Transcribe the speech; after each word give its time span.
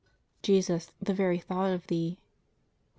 Jesus, 0.41 0.91
the 0.99 1.13
Very 1.13 1.37
Thought 1.37 1.71
of 1.73 1.85
Thee 1.85 2.17
(REV. 2.19 2.27